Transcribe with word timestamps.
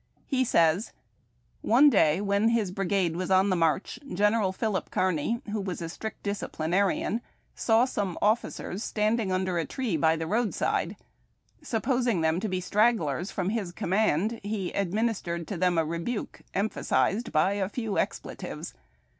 He 0.25 0.43
says:—" 0.43 0.93
One 1.77 1.87
day, 1.91 2.21
when 2.21 2.49
his 2.49 2.71
brigade 2.71 3.15
was 3.15 3.29
on 3.29 3.51
the 3.51 3.55
march, 3.55 3.99
General 4.11 4.51
Philip 4.51 4.89
Kearn}', 4.89 5.43
who 5.51 5.61
was 5.61 5.79
a 5.79 5.89
strict 5.89 6.23
disciplinarian, 6.23 7.21
saw 7.53 7.85
some 7.85 8.17
officers 8.19 8.83
standing 8.83 9.31
under 9.31 9.59
a 9.59 9.65
tree 9.67 9.97
by 9.97 10.15
the 10.15 10.25
roadside; 10.25 10.95
supposing 11.61 12.21
them 12.21 12.39
to 12.39 12.49
be 12.49 12.59
stragglers 12.59 13.29
from 13.29 13.49
his 13.51 13.71
command, 13.71 14.39
he 14.41 14.71
administered 14.71 15.47
to 15.49 15.55
them 15.55 15.77
a 15.77 15.85
rebuke, 15.85 16.41
emphasized 16.55 17.31
by 17.31 17.53
a 17.53 17.69
few 17.69 17.99
expletives. 17.99 18.73